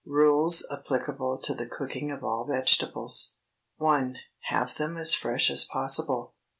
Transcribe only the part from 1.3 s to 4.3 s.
TO THE COOKING OF ALL VEGETABLES. 1.